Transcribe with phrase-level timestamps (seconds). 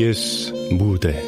[0.00, 1.22] KBS 무대.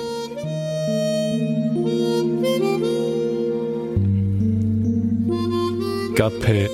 [6.17, 6.69] 카페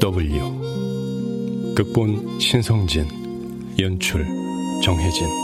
[0.00, 1.74] W.
[1.76, 3.06] 극본 신성진
[3.78, 4.26] 연출
[4.82, 5.43] 정혜진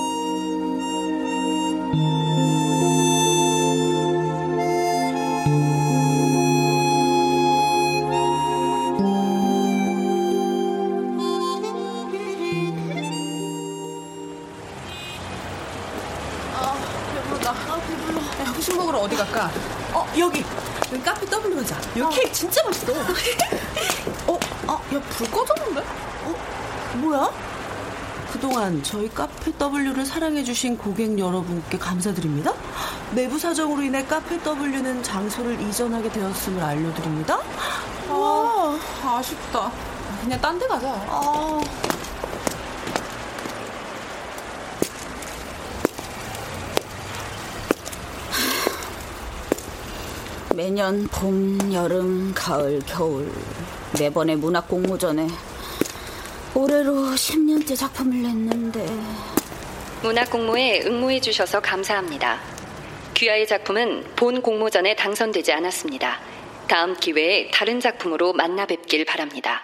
[29.01, 32.53] 저희 카페 W를 사랑해주신 고객 여러분께 감사드립니다.
[33.15, 37.39] 내부 사정으로 인해 카페 W는 장소를 이전하게 되었음을 알려드립니다.
[38.11, 39.73] 와, 아쉽다.
[40.21, 40.89] 그냥 딴 데 가자.
[41.09, 41.61] 아.
[50.55, 53.33] 매년 봄, 여름, 가을, 겨울
[53.99, 55.27] 매번의 문학 공모전에
[56.55, 58.85] 올해로 10년째 작품을 냈는데
[60.03, 62.41] 문학 공모에 응모해 주셔서 감사합니다.
[63.15, 66.19] 귀하의 작품은 본 공모전에 당선되지 않았습니다.
[66.67, 69.63] 다음 기회에 다른 작품으로 만나 뵙길 바랍니다.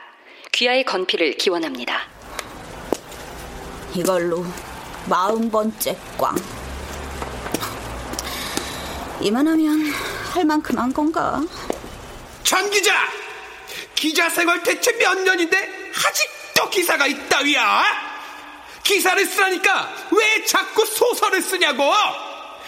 [0.52, 2.02] 귀하의 건피를 기원합니다.
[3.94, 4.44] 이걸로
[5.08, 6.36] 마흔 번째 꽝
[9.20, 9.90] 이만하면
[10.32, 11.42] 할 만큼 한 건가?
[12.44, 12.94] 전 기자!
[13.94, 15.56] 기자 생활 대체 몇 년인데
[16.06, 17.84] 아직 도 기사가 있다위야?
[18.82, 21.92] 기사를 쓰라니까 왜 자꾸 소설을 쓰냐고!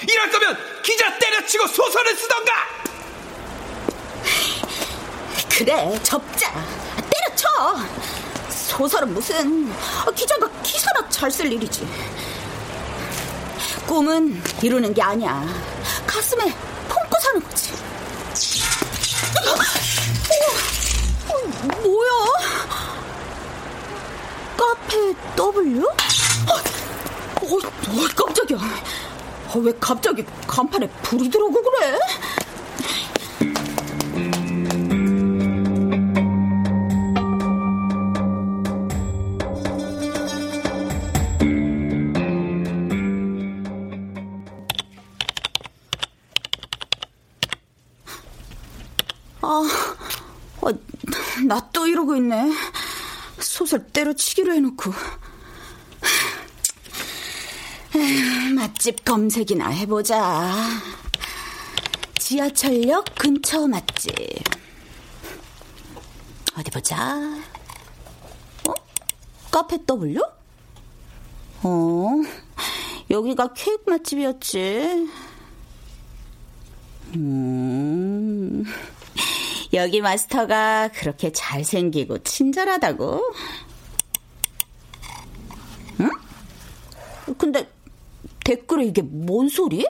[0.03, 2.53] 이럴 거면 기자 때려치고 소설을 쓰던가!
[5.49, 6.53] 그래 접자
[7.11, 7.49] 때려쳐
[8.51, 9.73] 소설은 무슨
[10.07, 11.89] 어, 기자가 기사나 잘 쓸 일이지
[13.87, 15.45] 꿈은 이루는 게 아니야
[16.07, 17.73] 가슴에 품고 사는 거지
[21.29, 21.39] 어, 어,
[21.83, 22.11] 뭐야
[24.59, 25.85] 카페 W?
[25.85, 25.93] 어,
[27.43, 28.59] 어, 어, 깜짝이야
[29.55, 31.99] 어, 왜 갑자기 간판에 불이 들어오고 그래?
[49.41, 49.67] 아,
[50.61, 50.69] 어,
[51.47, 52.51] 나또 이러고 있네.
[53.41, 54.93] 소설 때려치기로 해놓고.
[58.55, 60.55] 맛집 검색이나 해보자.
[62.19, 64.15] 지하철역 근처 맛집.
[66.57, 67.17] 어디 보자.
[68.69, 68.75] 어?
[69.51, 70.21] 카페 W?
[71.63, 72.09] 어,
[73.11, 75.09] 여기가 케이크 맛집이었지.
[77.15, 78.65] 음.
[79.75, 83.35] 여기 마스터가 그렇게 잘생기고 친절하다고?
[86.01, 86.11] 응?
[87.37, 87.69] 근데
[88.45, 89.87] 댓글에 이게 뭔 소리?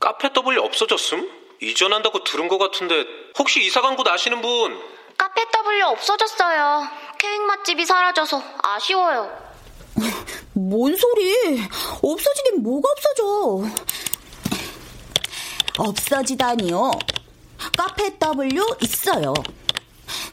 [0.00, 1.30] 카페 W 없어졌음?
[1.62, 3.04] 이전한다고 들은 것 같은데
[3.38, 4.76] 혹시 이사 간 곳 아시는 분?
[5.16, 6.88] 카페 W 없어졌어요.
[7.18, 9.30] 케이크 맛집이 사라져서 아쉬워요.
[10.54, 11.60] 뭔 소리?
[12.02, 13.70] 없어지긴 뭐가 없어져?
[15.78, 16.90] 없어지다니요.
[17.76, 19.34] 카페 W 있어요.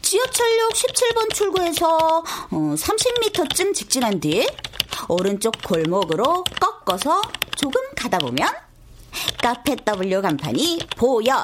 [0.02, 4.48] 지하철역 17번 출구에서 30m쯤 직진한 뒤
[5.08, 7.22] 오른쪽 골목으로 꺾어서
[7.56, 8.48] 조금 가다 보면
[9.42, 11.44] 카페 W 간판이 보여요.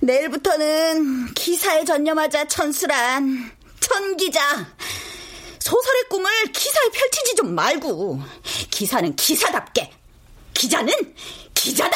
[0.00, 3.50] 내일부터는 기사에 전념하자 천수란
[3.80, 4.40] 천기자
[5.60, 8.20] 소설의 꿈을 기사에 펼치지 좀 말고
[8.70, 9.92] 기사는 기사답게
[10.54, 10.92] 기자는
[11.54, 11.89] 기자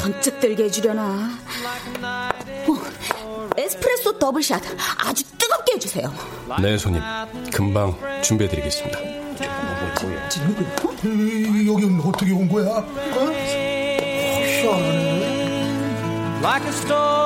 [0.00, 1.30] 번쩍 들게 해주려나.
[2.68, 4.62] 어, 에스프레소 더블샷
[4.98, 6.12] 아주 뜨겁게 해주세요.
[6.62, 7.02] 네, 손님.
[7.52, 8.98] 금방 준비해드리겠습니다.
[11.66, 12.78] 여긴 어떻게 온 거야?
[12.78, 13.30] 어?
[16.42, 17.19] Like a storm in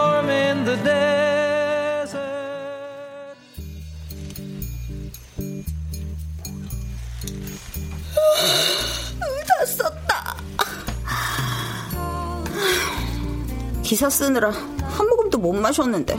[14.14, 16.16] 쓰느라 한 모금도 못 마셨는데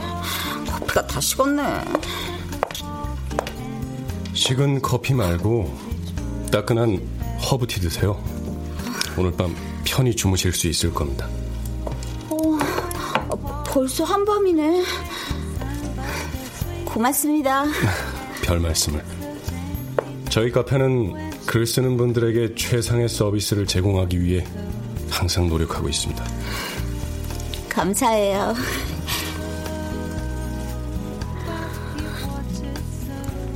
[0.68, 1.62] 커피가 다 식었네.
[4.34, 5.74] 식은 커피 말고
[6.52, 7.00] 따끈한
[7.50, 8.22] 허브티 드세요.
[9.16, 11.26] 오늘 밤 편히 주무실 수 있을 겁니다.
[12.28, 12.58] 어,
[13.66, 14.84] 벌써 한밤이네.
[16.84, 17.64] 고맙습니다.
[18.44, 19.02] 별 말씀을.
[20.28, 24.44] 저희 카페는 글 쓰는 분들에게 최상의 서비스를 제공하기 위해
[25.08, 26.35] 항상 노력하고 있습니다.
[27.76, 28.54] 감사해요.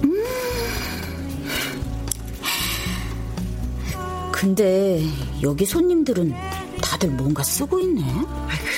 [0.04, 0.24] 음.
[4.30, 5.02] 근데
[5.42, 6.34] 여기 손님들은
[6.82, 8.02] 다들 뭔가 쓰고 있네.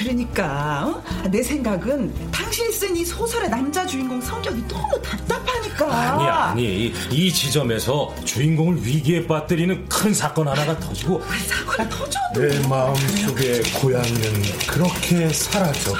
[0.02, 1.28] 아, 그러니까 어?
[1.30, 5.86] 내 생각은 당신이 쓴 이 소설의 남자 주인공 성격이 너무 답답하니까.
[5.92, 12.94] 아니 아니 이 지점에서 주인공을 위기에 빠뜨리는 큰 사건 하나가 터지고 사건이 터져도 내 마음
[12.96, 15.92] 속에 고양이는 그렇게 사라져.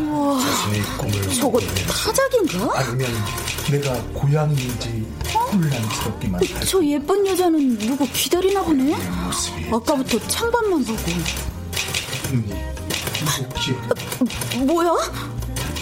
[0.00, 2.80] 우와, 자신의 꿈을 저거 타작인가?
[2.80, 3.08] 아니면
[3.70, 5.06] 내가 고양이인지
[5.52, 8.96] 혼란스럽기만 할저 예쁜 여자는 누구 기다리나 보네?
[9.72, 11.02] 아까부터 창밖만 보고.
[13.24, 13.72] 뿐이 혹시
[14.58, 14.92] 뭐야?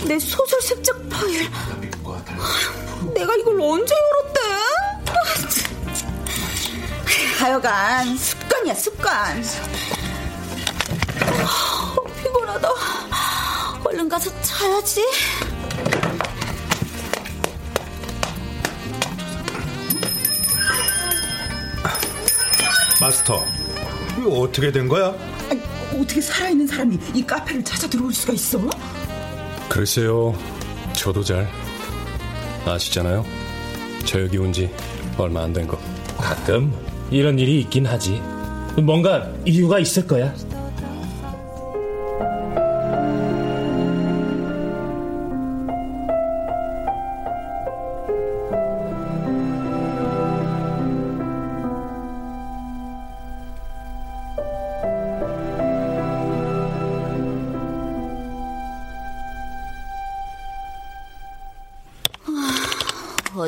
[0.06, 1.48] 내 소설 습작 파일.
[3.14, 4.40] 내가 이걸 언제 열었대?
[7.38, 9.42] 하여간 습관이야 습관.
[11.96, 12.68] 어, 피곤하다.
[13.84, 15.02] 얼른 가서 자야지.
[23.00, 23.44] 마스터
[24.18, 25.14] 이거 어떻게 된 거야?
[25.92, 28.58] 어떻게 살아있는 사람이 이 카페를 찾아 들어올 수가 있어?
[29.68, 30.36] 글쎄요,
[30.94, 31.48] 저도 잘
[32.66, 33.24] 아시잖아요.
[34.04, 34.70] 저 여기 온 지
[35.18, 35.78] 얼마 안 된 거.
[36.16, 36.72] 가끔
[37.10, 38.20] 이런 일이 있긴 하지.
[38.82, 40.34] 뭔가 이유가 있을 거야.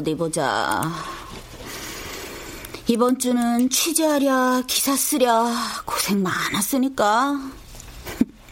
[0.06, 0.82] 어디 보자.
[2.86, 5.52] 이번 주는 취재하랴, 기사 쓰랴,
[5.84, 7.40] 고생 많았으니까.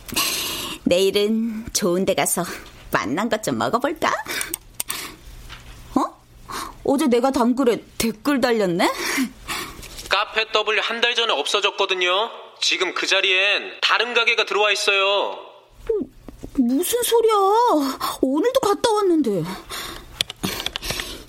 [0.83, 2.43] 내일은 좋은 데 가서
[2.91, 4.13] 만난 것 좀 먹어볼까?
[5.95, 6.23] 어?
[6.83, 8.91] 어제 내가 담글에 댓글 달렸네?
[10.09, 12.31] 카페 W 한 달 전에 없어졌거든요.
[12.61, 15.39] 지금 그 자리엔 다른 가게가 들어와 있어요.
[16.57, 17.35] 무슨 소리야.
[18.23, 19.45] 오늘도 갔다 왔는데.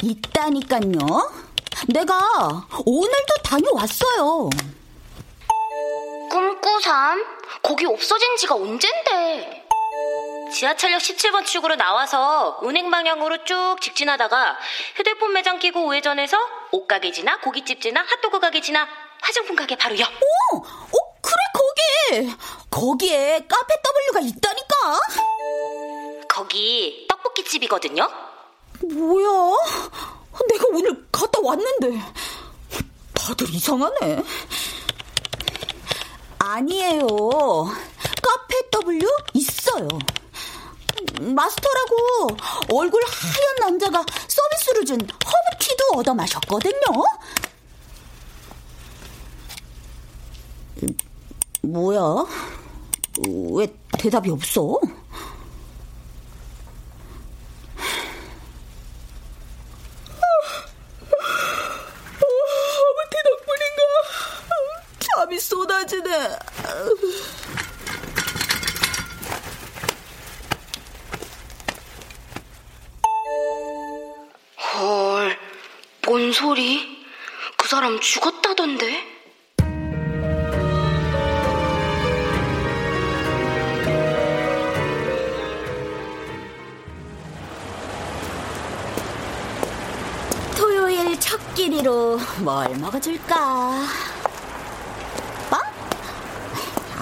[0.06, 1.00] 있다니깐요.
[1.88, 4.50] 내가 오늘도 다녀왔어요.
[6.30, 7.26] 꿈꾸삼?
[7.64, 9.66] 거기 없어진 지가 언젠데?
[10.54, 14.58] 지하철역 17번 출구로 나와서 은행 방향으로 쭉 직진하다가
[14.96, 16.38] 휴대폰 매장 끼고 우회전해서
[16.72, 18.88] 옷가게 지나 고깃집 지나 핫도그 가게 지나
[19.22, 20.08] 화장품 가게 바로 옆.
[20.08, 22.36] 오, 어, 그래 거기.
[22.70, 23.74] 거기에 카페
[24.14, 25.00] W가 있다니까.
[26.28, 28.08] 거기 떡볶이 집이거든요.
[28.82, 29.56] 뭐야?
[30.50, 32.00] 내가 오늘 갔다 왔는데
[33.14, 34.24] 다들 이상하네.
[36.40, 37.08] 아니에요.
[38.22, 39.88] 카페 W 있어요.
[41.22, 42.28] 마스터라고
[42.74, 46.74] 얼굴 하얀 남자가 서비스로 준 허브티도 얻어 마셨거든요.
[51.62, 52.26] 뭐야?
[53.52, 54.80] 왜 대답이 없어?
[65.16, 66.12] 땀이 쏟아지네.
[74.58, 75.40] 헐,
[76.06, 77.06] 뭔 소리?
[77.56, 79.16] 그 사람 죽었다던데?
[90.58, 94.15] 토요일 첫 끼리로 뭘 먹어줄까?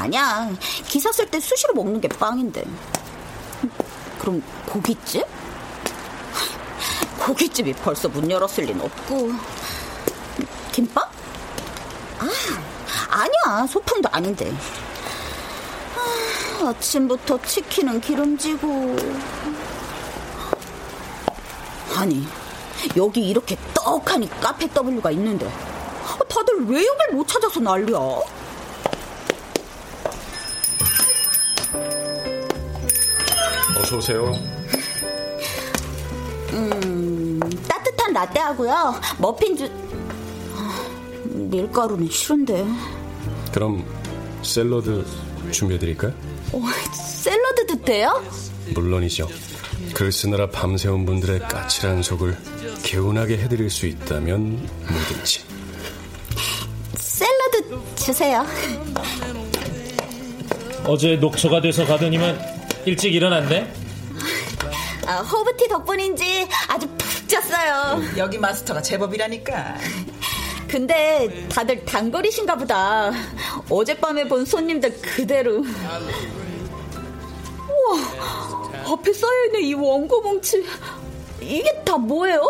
[0.04, 0.06] 빵?
[0.06, 0.50] 아니야.
[0.88, 2.64] 기사 쓸 때 수시로 먹는 게 빵인데.
[4.20, 5.26] 그럼 고깃집?
[7.20, 9.32] 고깃집이 벌써 문 열었을 리는 없고.
[10.72, 11.10] 김밥?
[12.20, 12.28] 아,
[13.10, 13.68] 아니야.
[13.68, 14.54] 소풍도 아닌데.
[15.96, 18.96] 아, 아침부터 치킨은 기름지고.
[21.96, 22.28] 아니,
[22.98, 25.50] 여기 이렇게 떡하니 카페 W가 있는데
[26.28, 27.98] 다들 왜 여길 못 찾아서 난리야?
[33.94, 34.34] 어서 오세요.
[36.52, 38.96] 음, 따뜻한 라떼 하고요.
[39.20, 39.70] 머핀 주...
[40.56, 40.88] 아,
[41.26, 42.66] 밀가루는 싫은데.
[43.52, 43.86] 그럼
[44.42, 45.06] 샐러드
[45.52, 46.12] 준비해 드릴까요?
[46.54, 46.62] 어,
[46.94, 48.24] 샐러드도 돼요?
[48.74, 49.28] 물론이죠.
[49.94, 52.36] 글 쓰느라 밤새운 분들의 까칠한 속을
[52.84, 55.44] 개운하게 해드릴 수 있다면 뭐든지.
[56.98, 58.44] 샐러드 주세요.
[60.86, 62.40] 어제 녹초가 돼서 가더니만
[62.86, 63.83] 일찍 일어났네?
[65.06, 68.02] 아, 허브티 덕분인지 아주 푹 잤어요.
[68.18, 69.76] 여기 마스터가 제법이라니까.
[70.68, 73.12] 근데 다들 단거리신가 보다.
[73.70, 75.58] 어젯밤에 본 손님들 그대로.
[77.68, 80.66] 우와, 앞에 쌓여있는 이 원고 뭉치.
[81.42, 82.42] 이게 다 뭐예요?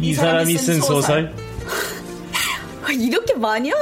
[0.00, 1.34] 이 사람이 쓴 소설?
[2.90, 3.74] 이렇게 많이요?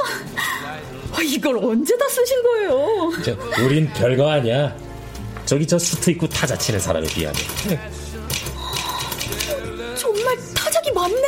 [1.23, 3.11] 이걸 언제 다 쓰신 거예요?
[3.23, 4.75] 저, 우린 별거 아니야.
[5.45, 7.39] 저기 저 수트 입고 타자 치는 사람에 비하면.
[9.95, 11.21] 정말 타작이 많네.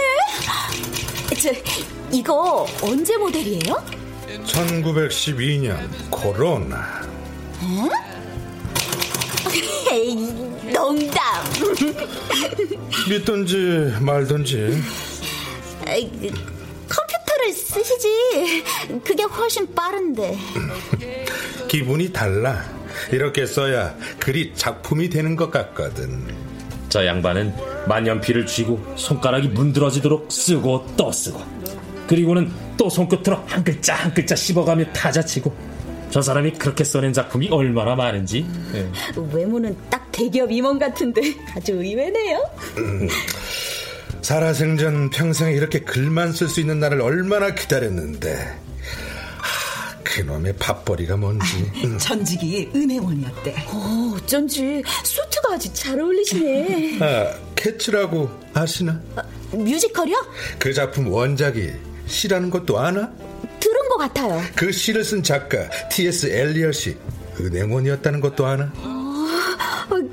[1.39, 1.51] 저,
[2.11, 3.83] 이거 언제 모델이에요?
[4.45, 5.77] 1912년
[6.09, 7.01] 코로나.
[7.61, 7.89] 응?
[9.91, 10.15] 에이,
[10.73, 11.43] 농담.
[13.09, 14.83] 믿든지 말든지.
[15.87, 16.29] 에이, 그,
[16.89, 18.63] 컴퓨터를 쓰시지.
[19.03, 20.37] 그게 훨씬 빠른데.
[21.67, 22.76] 기분이 달라.
[23.11, 26.23] 이렇게 써야 글이 작품이 되는 것 같거든.
[26.89, 27.53] 저 양반은
[27.87, 31.41] 만년필을 쥐고 손가락이 문드러지도록 쓰고 또 쓰고
[32.07, 35.53] 그리고는 또 손끝으로 한 글자 한 글자 씹어가며 타자치고
[36.09, 38.89] 저 사람이 그렇게 써낸 작품이 얼마나 많은지 예.
[39.33, 41.21] 외모는 딱 대기업 임원 같은데
[41.55, 42.49] 아주 의외네요.
[42.77, 43.07] 음,
[44.21, 48.66] 살아생전 평생에 이렇게 글만 쓸 수 있는 날을 얼마나 기다렸는데 하,
[50.17, 51.95] 그놈의 밥벌이가 뭔지 음.
[51.99, 53.55] 전직이 은행원이었대.
[53.67, 56.97] 어, 어쩐지 수트가 아주 잘 어울리시네.
[57.05, 58.99] 아, 캐츠라고 아시나?
[59.15, 59.21] 아,
[59.51, 60.15] 뮤지컬이요?
[60.57, 61.71] 그 작품 원작이
[62.07, 63.11] 시라는 것도 아나?
[63.59, 64.41] 들은 것 같아요.
[64.55, 66.27] 그 시를 쓴 작가 T.S.
[66.31, 66.97] 엘리엇이
[67.39, 68.73] 은행원이었다는 것도 아나?
[68.75, 68.97] 어,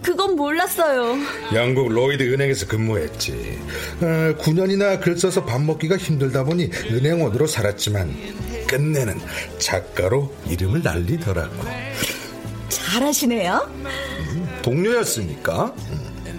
[0.03, 1.17] 그건 몰랐어요.
[1.55, 3.59] 영국 로이드 은행에서 근무했지.
[4.03, 8.15] 어, 9년이나 글 써서 밥 먹기가 힘들다 보니 은행원으로 살았지만
[8.67, 9.21] 끝내는
[9.59, 11.55] 작가로 이름을 날리더라고.
[12.69, 13.69] 잘하시네요.
[13.71, 15.75] 음, 동료였으니까.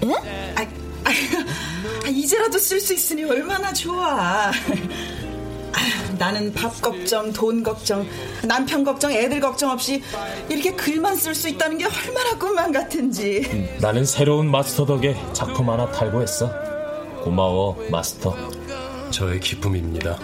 [0.03, 0.13] 예?
[0.55, 0.65] 아,
[1.03, 4.51] 아, 이제라도 쓸 수 있으니 얼마나 좋아.
[4.51, 8.08] 아휴, 나는 밥 걱정, 돈 걱정,
[8.44, 10.01] 남편 걱정, 애들 걱정 없이
[10.50, 13.77] 이렇게 글만 쓸 수 있다는 게 얼마나 꿈만 같은지.
[13.82, 16.51] 나는 새로운 마스터 덕에 작품 하나 탈고했어.
[17.24, 18.36] 고마워, 마스터.
[19.12, 20.17] 저의 기쁨입니다.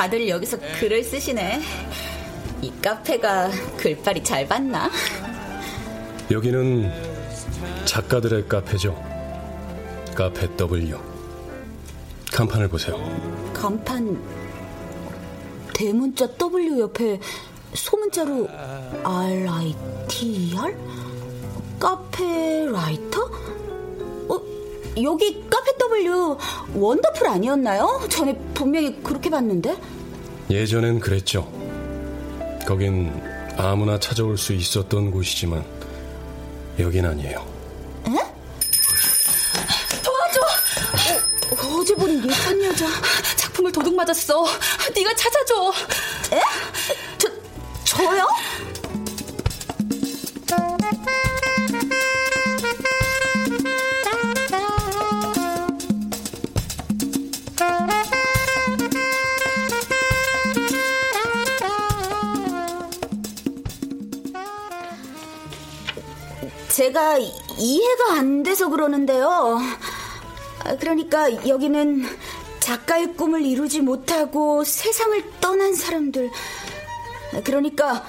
[0.00, 1.60] 다들 여기서 글을 쓰시네.
[2.62, 4.90] 이 카페가 글빨이 잘 받나?
[6.30, 6.90] 여기는
[7.84, 8.98] 작가들의 카페죠.
[10.14, 10.96] 카페 W.
[12.32, 12.96] 간판을 보세요.
[13.52, 14.18] 간판
[15.74, 17.20] 대문자 W 옆에
[17.74, 18.48] 소문자로
[19.04, 19.76] R I
[20.08, 20.74] T R
[21.78, 23.24] 카페 라이터?
[24.30, 24.40] 어
[25.02, 25.49] 여기 카페
[25.90, 26.36] W
[26.74, 28.06] 원더풀 아니었나요?
[28.08, 29.76] 전에 분명히 그렇게 봤는데.
[30.48, 31.50] 예전엔 그랬죠.
[32.66, 33.12] 거긴
[33.56, 35.64] 아무나 찾아올 수 있었던 곳이지만
[36.78, 37.38] 여긴 아니에요.
[38.06, 38.12] 에?
[40.02, 40.40] 도와줘!
[41.50, 42.86] 어, 어제 본 예쁜 여자
[43.36, 44.44] 작품을 도둑 맞았어.
[44.94, 45.72] 네가 찾아줘.
[46.32, 46.40] 에?
[47.18, 47.28] 저
[47.84, 48.28] 저요?
[66.90, 69.58] 내가 이해가 안 돼서 그러는데요.
[70.64, 72.04] 아, 그러니까 여기는
[72.58, 76.30] 작가의 꿈을 이루지 못하고 세상을 떠난 사람들.
[77.34, 78.04] 아, 그러니까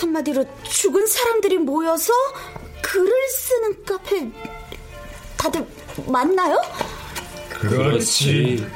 [0.00, 2.12] 한마디로 죽은 사람들이 모여서
[2.82, 4.30] 글을 쓰는 카페
[5.36, 5.66] 다들
[6.06, 6.60] 맞나요?
[7.50, 8.66] 그렇지.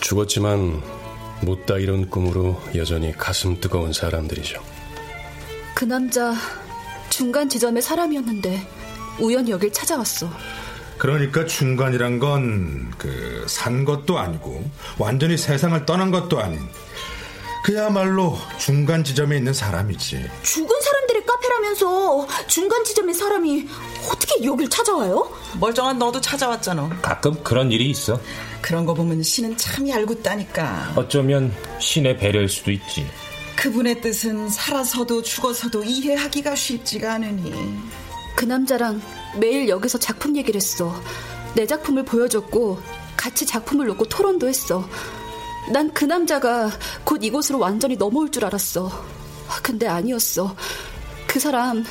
[0.00, 0.82] 죽었지만
[1.42, 4.62] 못다 이룬 꿈으로 여전히 가슴 뜨거운 사람들이죠.
[5.74, 6.34] 그 남자
[7.14, 8.66] 중간 지점의 사람이었는데
[9.20, 10.28] 우연히 여길 찾아왔어.
[10.98, 14.64] 그러니까 중간이란 건 그 산 것도 아니고
[14.98, 16.58] 완전히 세상을 떠난 것도 아닌
[17.64, 20.28] 그야말로 중간 지점에 있는 사람이지.
[20.42, 23.68] 죽은 사람들의 카페라면서 중간 지점의 사람이
[24.10, 25.30] 어떻게 여길 찾아와요?
[25.60, 26.98] 멀쩡한 너도 찾아왔잖아.
[27.00, 28.20] 가끔 그런 일이 있어.
[28.60, 30.94] 그런 거 보면 신은 참 얄궂다니까.
[30.96, 33.06] 어쩌면 신의 배려일 수도 있지.
[33.56, 37.52] 그분의 뜻은 살아서도 죽어서도 이해하기가 쉽지가 않으니.
[38.36, 39.00] 그 남자랑
[39.38, 40.94] 매일 여기서 작품 얘기를 했어.
[41.54, 42.80] 내 작품을 보여줬고
[43.16, 44.86] 같이 작품을 놓고 토론도 했어.
[45.72, 46.70] 난 그 남자가
[47.04, 48.90] 곧 이곳으로 완전히 넘어올 줄 알았어.
[49.62, 50.54] 근데 아니었어.
[51.26, 51.84] 그 사람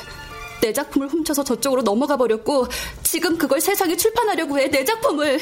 [0.60, 2.66] 내 작품을 훔쳐서 저쪽으로 넘어가 버렸고
[3.02, 4.68] 지금 그걸 세상에 출판하려고 해.
[4.70, 5.40] 내 작품을.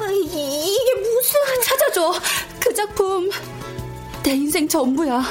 [0.00, 2.14] 아, 이게 무슨 찾아줘.
[2.60, 3.30] 그 작품
[4.26, 5.22] 내 인생 전부야.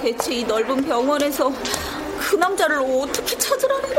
[0.00, 1.52] 대체 이 넓은 병원에서
[2.20, 3.98] 그 남자를 어떻게 찾으라는 거야?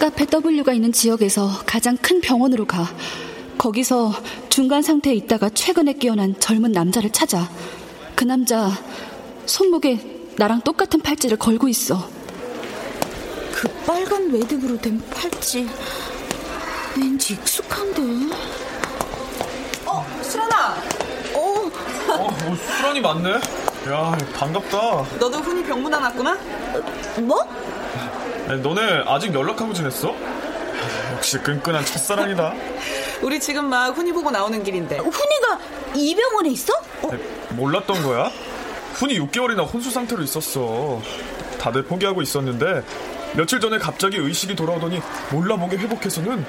[0.00, 2.88] 카페 W가 있는 지역에서 가장 큰 병원으로 가.
[3.62, 4.12] 거기서
[4.48, 7.48] 중간 상태에 있다가 최근에 깨어난 젊은 남자를 찾아.
[8.16, 8.72] 그 남자
[9.46, 10.00] 손목에
[10.36, 12.08] 나랑 똑같은 팔찌를 걸고 있어.
[13.52, 15.68] 그 빨간 외득으로 된 팔찌
[16.96, 18.02] 왠지 익숙한데.
[19.86, 20.74] 어, 수란아.
[21.34, 21.70] 어.
[22.08, 23.30] 어, 어 수란이 맞네.
[23.30, 25.18] 야, 반갑다.
[25.20, 26.36] 너도 훈이 병문안 왔구나?
[27.20, 27.38] 뭐?
[28.60, 30.16] 너네 아직 연락하고 지냈어?
[31.12, 32.54] 역시 끈끈한 첫사랑이다.
[33.22, 34.98] 우리 지금 막 훈이 보고 나오는 길인데.
[34.98, 35.58] 훈이가
[35.94, 36.72] 이 병원에 있어?
[37.02, 37.10] 어?
[37.50, 38.30] 몰랐던 거야?
[38.94, 41.00] 훈이 6개월이나 혼수 상태로 있었어.
[41.58, 42.82] 다들 포기하고 있었는데
[43.34, 46.44] 며칠 전에 갑자기 의식이 돌아오더니 몰라보게 회복해서는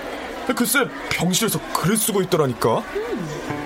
[0.56, 2.80] 글쎄 병실에서 글을 쓰고 있더라니까.
[2.80, 3.63] 음.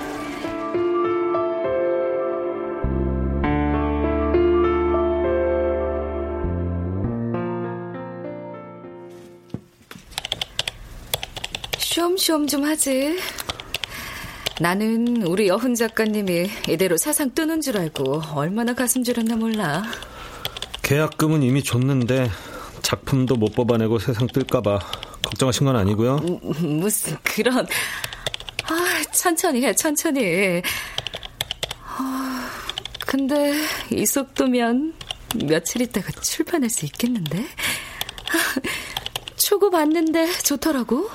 [12.17, 13.19] 쉬엄쉬엄 좀 하지.
[14.60, 19.84] 나는 우리 여훈 작가님이 이대로 사상 뜨는 줄 알고 얼마나 가슴 졸였나 몰라.
[20.82, 22.30] 계약금은 이미 줬는데
[22.82, 24.80] 작품도 못 뽑아내고 세상 뜰까봐
[25.21, 26.17] 걱정하신 건 아니고요.
[26.17, 27.67] 음, 무슨 그런
[28.63, 30.62] 아 천천히 해 천천히.
[31.86, 32.49] 아,
[33.06, 33.53] 근데
[33.91, 34.93] 이 속도면
[35.45, 37.45] 며칠 있다가 출판할 수 있겠는데?
[39.38, 41.10] 초고 봤는데 좋더라고.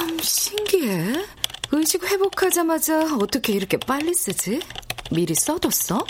[0.00, 1.12] 참 신기해.
[1.72, 4.62] 의식 회복하자마자 어떻게 이렇게 빨리 쓰지?
[5.10, 6.06] 미리 써뒀어?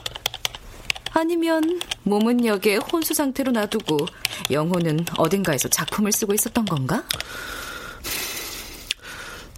[1.12, 3.96] 아니면 몸은 여기에 혼수 상태로 놔두고
[4.52, 7.02] 영혼은 어딘가에서 작품을 쓰고 있었던 건가?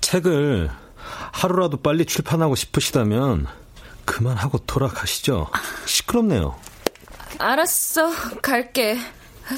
[0.00, 0.70] 책을
[1.32, 3.46] 하루라도 빨리 출판하고 싶으시다면
[4.06, 5.50] 그만하고 돌아가시죠.
[5.84, 6.58] 시끄럽네요.
[7.36, 8.10] 알았어.
[8.40, 8.96] 갈게.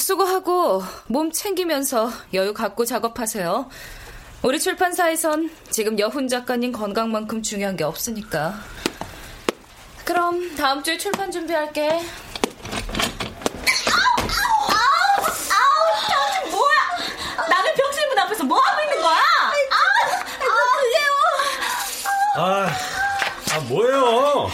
[0.01, 3.69] 수고하고 몸 챙기면서 여유 갖고 작업하세요.
[4.45, 8.61] 우리 출판사에선 지금 여훈 작가님 건강만큼 중요한 게 없으니까.
[10.05, 11.89] 그럼 다음 주에 출판 준비할게.
[11.89, 12.03] 아우,
[15.51, 17.49] 아우, 뭐야?
[17.49, 19.17] 남의 병실 문 앞에서 뭐 하고 있는 거야?
[19.17, 19.89] 아,
[20.77, 21.09] 그게요.
[22.37, 22.69] 아,
[23.55, 24.51] 아 뭐예요?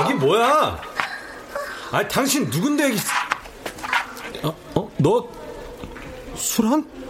[0.00, 0.82] 여기 뭐야?
[1.92, 2.94] 아, 당신 누군데?
[4.42, 5.26] 어, 어, 너
[6.36, 7.01] 술한?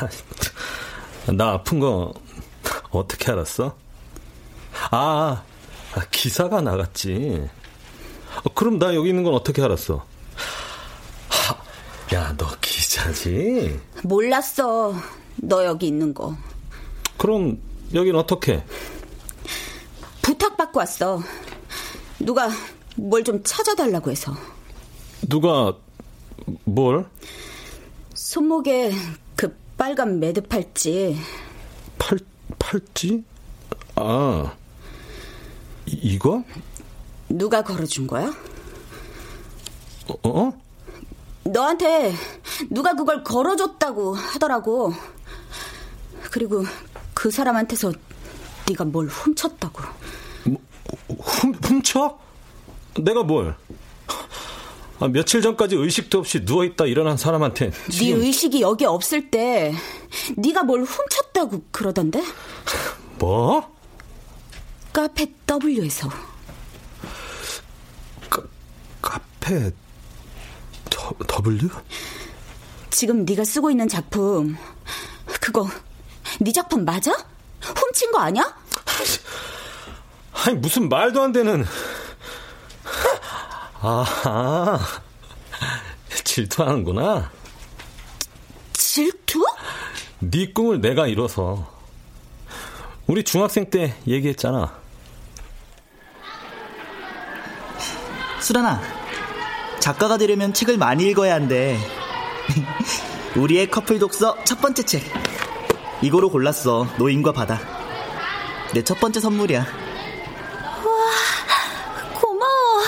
[1.32, 2.12] 나 아픈 거
[2.90, 3.76] 어떻게 알았어?
[4.90, 5.42] 아,
[5.94, 7.48] 아 기사가 나갔지.
[8.44, 10.04] 어, 그럼 나 여기 있는 건 어떻게 알았어?
[11.28, 13.80] 하, 야, 너 기자지?
[14.02, 14.94] 몰랐어.
[15.36, 16.36] 너 여기 있는 거.
[17.16, 17.60] 그럼
[17.94, 18.64] 여긴 어떻게?
[20.22, 21.20] 부탁받고 왔어.
[22.18, 22.50] 누가
[22.96, 24.34] 뭘 좀 찾아달라고 해서.
[25.28, 25.74] 누가
[26.64, 27.06] 뭘?
[28.14, 28.92] 손목에
[29.36, 31.16] 그 빨간 매듭 팔찌.
[31.98, 32.18] 팔
[32.58, 33.24] 팔찌?
[33.96, 34.54] 아
[35.86, 36.44] 이, 이거?
[37.28, 38.32] 누가 걸어준 거야?
[40.08, 40.28] 어?
[40.28, 40.52] 어?
[41.44, 42.12] 너한테
[42.68, 44.92] 누가 그걸 걸어줬다고 하더라고.
[46.30, 46.64] 그리고
[47.20, 47.92] 그 사람한테서
[48.66, 49.82] 네가 뭘 훔쳤다고.
[50.44, 50.58] 뭐,
[51.18, 52.18] 훔, 훔쳐?
[52.98, 53.54] 내가 뭘?
[54.98, 58.20] 아, 며칠 전까지 의식도 없이 누워있다 일어난 사람한테 지금...
[58.20, 59.74] 네 의식이 여기 없을 때
[60.34, 62.24] 네가 뭘 훔쳤다고 그러던데?
[63.18, 63.70] 뭐?
[64.90, 65.30] 카페
[65.62, 66.08] W에서
[68.30, 68.42] 카,
[69.02, 69.70] 카페
[70.88, 71.68] 더, W?
[72.88, 74.56] 지금 네가 쓰고 있는 작품
[75.38, 75.68] 그거
[76.42, 77.12] 네 작품 맞아?
[77.60, 78.56] 훔친 거 아니야?
[80.32, 81.66] 아니 무슨 말도 안 되는
[83.82, 84.78] 아
[86.24, 87.30] 질투하는구나
[88.72, 89.44] 질투?
[90.20, 91.70] 네 꿈을 내가 이뤄서
[93.06, 94.80] 우리 중학생 때 얘기했잖아
[98.40, 98.80] 수란아
[99.78, 101.78] 작가가 되려면 책을 많이 읽어야 한대
[103.36, 105.29] 우리의 커플 독서 첫 번째 책
[106.02, 106.86] 이거로 골랐어.
[106.98, 107.60] 노인과 바다.
[108.74, 109.60] 내 첫 번째 선물이야.
[109.60, 109.66] 와,
[112.20, 112.82] 고마워.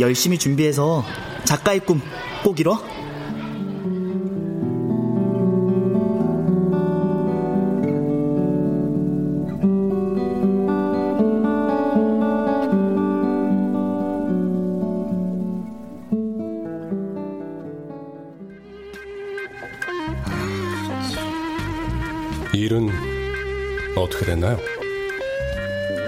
[0.00, 1.04] 열심히 준비해서
[1.44, 2.00] 작가의 꿈
[2.44, 2.78] 꼭 이뤄.
[22.54, 22.90] 일은
[23.96, 24.58] 어떻게 됐나요?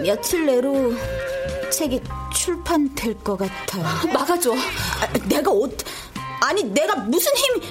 [0.03, 0.95] 며칠 내로
[1.71, 2.01] 책이
[2.35, 3.85] 출판될 것 같아요.
[4.13, 4.55] 막아줘.
[4.55, 5.69] 아, 내가 어
[6.43, 7.67] 아니 내가 무슨 힘이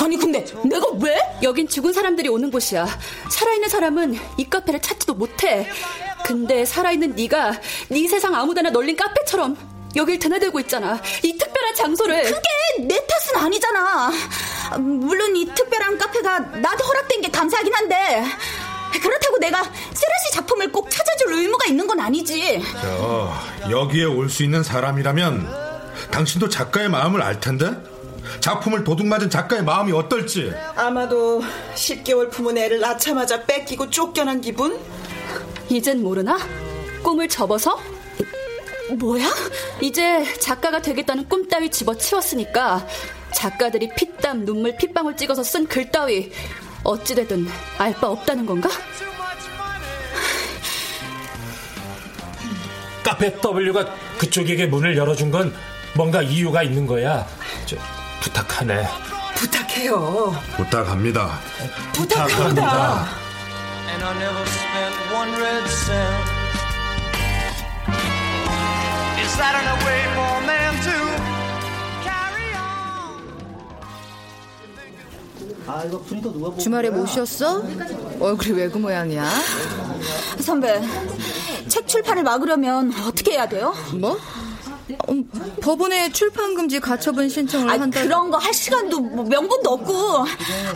[0.00, 1.18] 아니 근데 내가 왜?
[1.42, 2.86] 여긴 죽은 사람들이 오는 곳이야.
[3.30, 5.68] 살아있는 사람은 이 카페를 찾지도 못해.
[6.24, 9.56] 근데 살아있는 네가 네 세상 아무데나 널린 카페처럼
[9.96, 11.00] 여길 드나들고 있잖아.
[11.22, 11.33] 이
[11.74, 12.22] 특별한 장소를.
[12.22, 12.40] 그게
[12.86, 14.10] 내 탓은 아니잖아.
[14.78, 18.24] 물론 이 특별한 카페가 나한테 허락된 게 감사하긴 한데
[19.02, 22.62] 그렇다고 내가 세라씨 작품을 꼭 찾아줄 의무가 있는 건 아니지.
[22.80, 23.32] 저,
[23.70, 25.64] 여기에 올 수 있는 사람이라면
[26.10, 27.70] 당신도 작가의 마음을 알 텐데?
[28.40, 30.52] 작품을 도둑맞은 작가의 마음이 어떨지.
[30.76, 31.42] 아마도
[31.74, 34.78] 10개월 품은 애를 낳자마자 뺏기고 쫓겨난 기분?
[35.68, 36.38] 이젠 모르나?
[37.02, 37.78] 꿈을 접어서?
[38.92, 39.30] 뭐야?
[39.80, 42.86] 이제 작가가 되겠다는 꿈 따위 집어치웠으니까
[43.34, 46.30] 작가들이 피땀, 눈물, 핏방울 찍어서 쓴 글 따위
[46.84, 48.68] 어찌되든 알 바 없다는 건가?
[53.02, 55.54] 카페 W가 그쪽에게 문을 열어준 건
[55.94, 57.26] 뭔가 이유가 있는 거야.
[57.66, 57.76] 저,
[58.20, 58.86] 부탁하네.
[59.36, 60.34] 부탁해요.
[60.56, 61.38] 부탁합니다.
[61.94, 63.06] 부탁합니다.
[76.58, 77.62] 주말에 못 쉬었어?
[78.20, 79.28] 얼굴이 왜그 모양이야?
[80.40, 80.80] 선배,
[81.68, 83.74] 책 출판을 막으려면 어떻게 해야 돼요?
[83.98, 84.18] 뭐?
[85.08, 85.26] 음,
[85.62, 88.02] 법원에 출판 금지 가처분 신청을 아니, 한다.
[88.02, 90.24] 그런 거 할 시간도 뭐 명분도 없고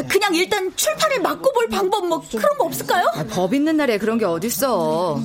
[0.09, 3.05] 그냥 일단 출판을 막고 볼 방법 뭐 그런 거 없을까요?
[3.15, 5.21] 아, 법 있는 날에 그런 게 어딨어.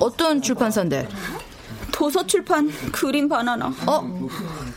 [0.00, 1.08] 어떤 출판사인데?
[2.04, 3.72] 도서 출판 그림 바나나.
[3.86, 4.28] 어?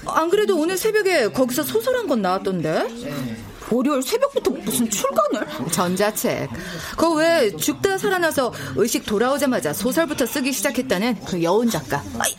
[0.05, 2.87] 안 그래도 오늘 새벽에 거기서 소설 한 권 나왔던데?
[3.69, 5.45] 월요일 새벽부터 무슨 출간을?
[5.71, 6.49] 전자책.
[6.91, 12.01] 그거 왜 죽다 살아나서 의식 돌아오자마자 소설부터 쓰기 시작했다는 그 여운 작가.
[12.17, 12.33] 아이,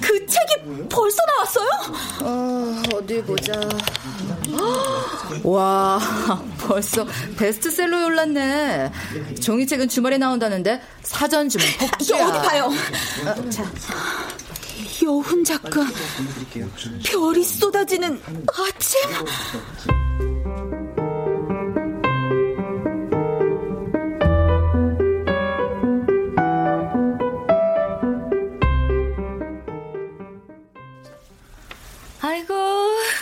[0.00, 1.68] 그 책이 벌써 나왔어요?
[2.22, 3.52] 어, 어디 보자.
[5.42, 6.00] 와,
[6.58, 7.06] 벌써
[7.38, 8.92] 베스트셀러에 올랐네.
[9.42, 12.26] 종이책은 주말에 나온다는데 사전 주문 폭주야.
[12.26, 12.70] 어디 봐요.
[13.26, 13.64] 어, 자.
[15.02, 15.84] 여훈 작가
[17.04, 19.00] 별이 쏟아지는 아침
[32.26, 32.54] 아이고,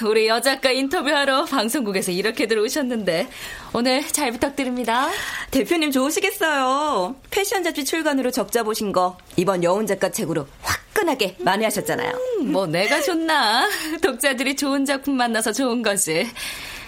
[0.07, 3.29] 우리 여작가 인터뷰하러 방송국에서 이렇게 들어오셨는데
[3.73, 5.09] 오늘 잘 부탁드립니다.
[5.51, 7.17] 대표님 좋으시겠어요.
[7.29, 12.13] 패션 잡지 출간으로 적자 보신 거 이번 여운 작가 책으로 화끈하게 만회하셨잖아요.
[12.13, 13.69] 음, 뭐 내가 좋나.
[14.01, 16.31] 독자들이 좋은 작품 만나서 좋은 거지.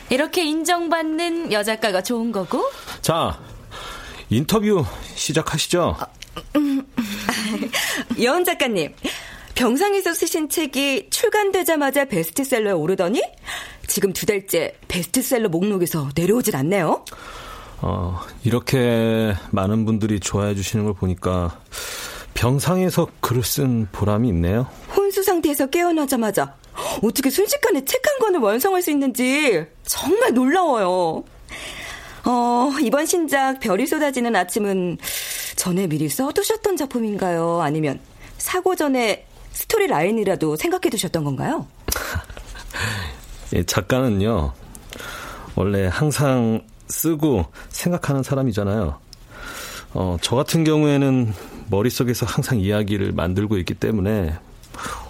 [0.09, 2.62] 이렇게 인정받는 여작가가 좋은 거고.
[3.03, 3.40] 자,
[4.31, 5.96] 인터뷰 시작하시죠.
[6.55, 6.87] 음,
[8.22, 8.94] 여은 작가님,
[9.55, 13.23] 병상에서 쓰신 책이 출간되자마자 베스트셀러에 오르더니
[13.87, 17.05] 지금 두 달째 베스트셀러 목록에서 내려오질 않네요.
[17.81, 21.61] 어, 이렇게 많은 분들이 좋아해 주시는 걸 보니까
[22.35, 24.67] 병상에서 글을 쓴 보람이 있네요.
[24.97, 26.57] 혼수 상태에서 깨어나자마자
[27.03, 31.25] 어떻게 순식간에 책 한 권을 완성할 수 있는지 정말 놀라워요.
[32.27, 34.99] 어, 이번 신작 별이 쏟아지는 아침은
[35.57, 37.61] 전에 미리 써두셨던 작품인가요?
[37.61, 37.99] 아니면
[38.38, 41.67] 사고 전에 스토리 라인이라도 생각해 두셨던 건가요?
[43.55, 44.53] 예, 작가는요,
[45.55, 48.99] 원래 항상 쓰고 생각하는 사람이잖아요.
[49.95, 51.33] 어, 저 같은 경우에는
[51.71, 54.35] 머릿속에서 항상 이야기를 만들고 있기 때문에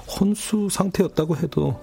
[0.06, 1.80] 혼수 상태였다고 해도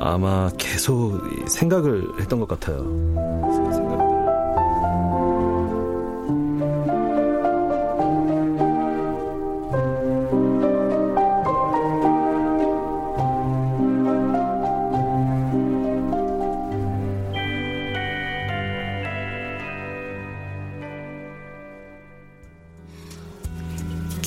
[0.00, 4.01] 아마 계속 생각을 했던 것 같아요.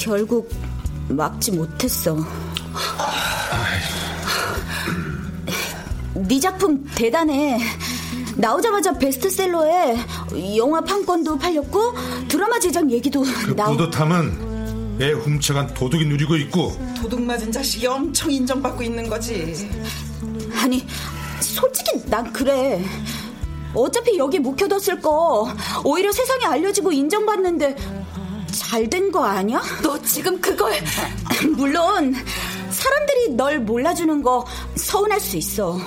[0.06, 0.48] 결국
[1.10, 2.16] 막지 못했어.
[6.14, 7.60] 네 작품 대단해.
[8.36, 9.98] 나오자마자 베스트셀러에
[10.58, 11.94] 영화 판권도 팔렸고
[12.28, 13.76] 드라마 제작 얘기도 그 나오.
[13.76, 19.68] 뿌듯함은 애 훔쳐간 도둑이 누리고 있고 도둑 맞은 자식이 엄청 인정받고 있는 거지.
[20.62, 20.86] 아니
[21.40, 22.86] 솔직히 난 그래.
[23.74, 25.52] 어차피 여기 묵혀뒀을 거
[25.84, 28.05] 오히려 세상에 알려지고 인정받는데
[28.70, 29.62] 잘 된 거 아니야?
[29.84, 30.74] 너 지금 그걸
[31.56, 32.14] 물론
[32.70, 35.80] 사람들이 널 몰라주는 거 서운할 수 있어.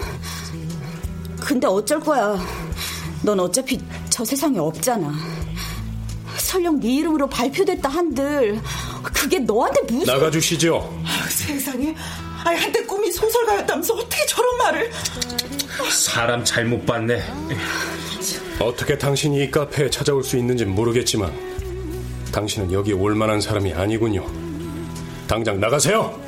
[1.40, 2.38] 근데 어쩔 거야.
[3.22, 5.12] 넌 어차피 저 세상에 없잖아.
[6.36, 8.60] 설령 네 이름으로 발표됐다 한들
[9.02, 11.02] 그게 너한테 무슨 나가주시죠.
[11.28, 11.94] 세상에.
[12.44, 14.90] 아니 한때 꿈이 소설가였다면서 어떻게 저런 말을?
[15.90, 17.22] 사람 잘못 봤네.
[18.60, 21.32] 어떻게 당신이 이 카페에 찾아올 수 있는지 모르겠지만
[22.32, 24.24] 당신은 여기 올 만한 사람이 아니군요.
[25.26, 26.27] 당장 나가세요.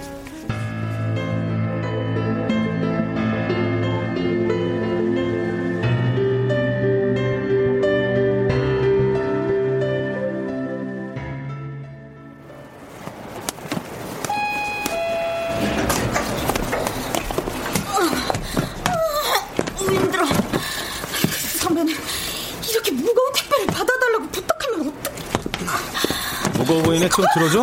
[27.40, 27.62] 들어줘.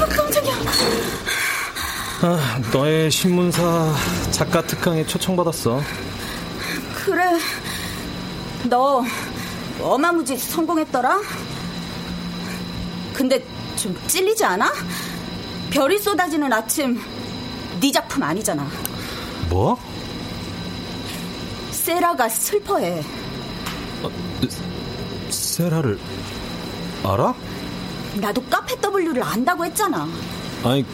[0.00, 0.54] 아, 깜짝이야.
[2.22, 3.92] 아, 너의 신문사
[4.30, 5.80] 작가 특강에 초청받았어.
[6.94, 7.22] 그래.
[8.64, 9.04] 너
[9.80, 11.20] 어마무지 성공했더라?
[13.12, 13.44] 근데
[13.76, 14.72] 좀 찔리지 않아?
[15.70, 17.00] 별이 쏟아지는 아침
[17.80, 18.68] 네 작품 아니잖아.
[19.50, 19.76] 뭐?
[21.72, 23.02] 세라가 슬퍼해.
[25.30, 25.98] 세라를
[27.04, 27.34] 알아?
[28.20, 30.08] 나도 카페 W를 안다고 했잖아.
[30.64, 30.84] 아니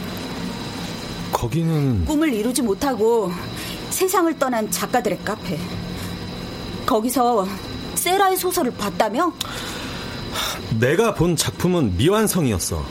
[1.32, 3.32] 거기는 꿈을 이루지 못하고
[3.90, 5.58] 세상을 떠난 작가들의 카페.
[6.86, 7.46] 거기서
[7.94, 9.32] 세라의 소설을 봤다며?
[10.78, 12.84] 내가 본 작품은 미완성이었어.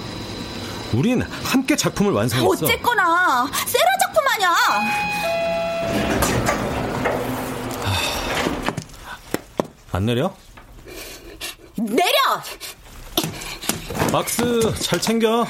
[0.94, 2.48] 우린 함께 작품을 완성했어.
[2.66, 4.56] 어쨌거나 세라 작품 아니야.
[9.92, 10.34] 안 내려?
[11.76, 12.42] 내려.
[14.14, 14.44] 박스
[14.80, 15.44] 잘 챙겨.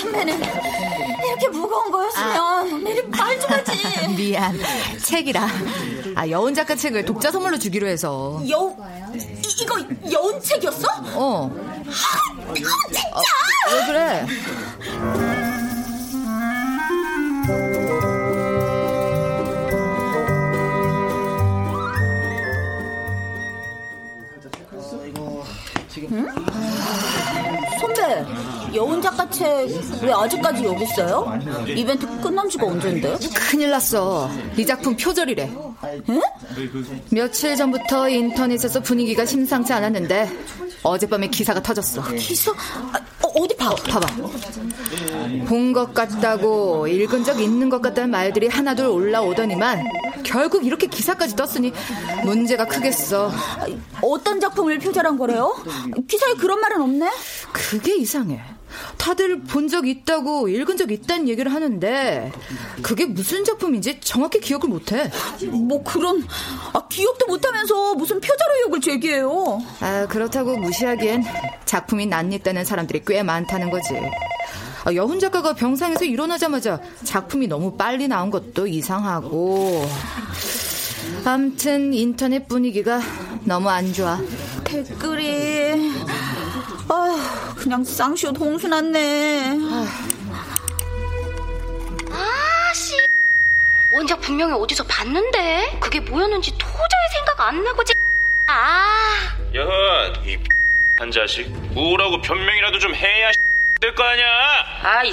[0.00, 3.72] 선배는 이렇게 무거운 거였으면 내리 말좀 하지.
[4.16, 4.58] 미안.
[5.04, 5.46] 책이라.
[6.16, 8.42] 아, 여운 작가 책을 독자 선물로 주기로 해서.
[8.48, 8.74] 여
[9.14, 9.78] 이, 이거
[10.10, 10.88] 여운 책이었어?
[11.16, 11.50] 어.
[11.54, 13.08] 아, 진짜.
[13.12, 14.26] 어, 왜 그래?
[28.74, 29.68] 여운 작가 책
[30.02, 31.38] 왜 아직까지 여기 있어요?
[31.68, 33.16] 이벤트 끝난 지가 언젠데?
[33.34, 34.30] 큰일 났어.
[34.56, 35.50] 이 작품 표절이래.
[36.08, 36.20] 응?
[37.10, 40.30] 며칠 전부터 인터넷에서 분위기가 심상치 않았는데
[40.82, 42.02] 어젯밤에 기사가 터졌어.
[42.14, 42.52] 기사?
[42.52, 43.74] 아, 어, 디 봐.
[43.74, 44.06] 봐봐.
[45.46, 49.84] 본 것 같다고 읽은 적 있는 것 같다는 말들이 하나둘 올라오더니만
[50.24, 51.72] 결국 이렇게 기사까지 떴으니
[52.24, 53.30] 문제가 크겠어.
[54.02, 55.54] 어떤 작품을 표절한 거래요?
[56.08, 57.10] 기사에 그런 말은 없네?
[57.52, 58.40] 그게 이상해.
[59.00, 62.32] 다들 본 적 있다고 읽은 적 있다는 얘기를 하는데
[62.82, 65.10] 그게 무슨 작품인지 정확히 기억을 못해.
[65.48, 66.24] 뭐 그런
[66.72, 69.62] 아, 기억도 못하면서 무슨 표절 의혹을 제기해요.
[69.80, 71.24] 아 그렇다고 무시하기엔
[71.66, 73.94] 작품이 낯익다는 사람들이 꽤 많다는 거지.
[74.84, 79.86] 아, 여훈 작가가 병상에서 일어나자마자 작품이 너무 빨리 나온 것도 이상하고.
[81.24, 83.00] 암튼 인터넷 분위기가
[83.44, 84.18] 너무 안 좋아.
[84.64, 85.92] 댓글이
[86.88, 89.58] 아 그냥 쌍쇼 홍수 났네.
[92.12, 92.94] 아 씨
[93.92, 97.92] 원작 분명히 어디서 봤는데 그게 뭐였는지 도저히 생각 안 나고 지.
[98.48, 99.36] 아.
[99.52, 100.36] 여헌 이
[100.98, 103.30] 한 자식 뭐라고 변명이라도 좀 해야
[103.80, 104.26] 될 거 아니야.
[104.82, 105.10] 아이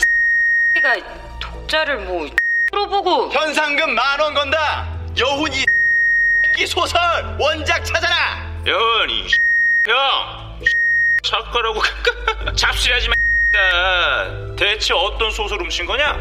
[0.84, 0.96] 가
[1.40, 2.30] 독자를 뭐
[2.72, 4.88] 물어보고 현상금 만 원 건다.
[5.18, 5.64] 여훈이
[6.60, 7.00] 이 소설
[7.40, 8.62] 원작 찾아라.
[8.66, 9.28] 여헌 이
[9.88, 10.60] 형.
[11.28, 11.82] 작가라고
[12.56, 13.16] 잡수하지 마.
[14.56, 16.18] 대체 어떤 소설 훔친 거냐?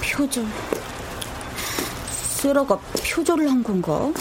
[0.00, 0.46] 표절.
[2.10, 2.78] 세라가
[3.12, 4.12] 표절을 한 건가?